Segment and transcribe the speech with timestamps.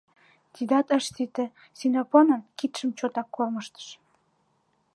[0.53, 1.45] Тидат ыш сите—
[1.77, 3.87] Синопонын кидшым чотак кормыжтыш.